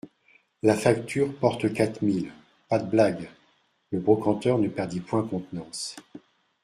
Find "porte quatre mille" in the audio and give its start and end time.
1.39-2.33